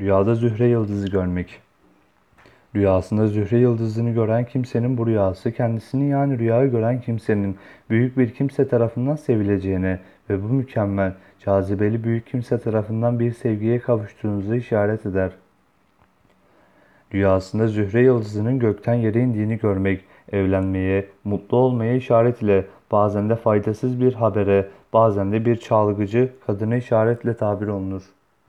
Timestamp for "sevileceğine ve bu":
9.16-10.46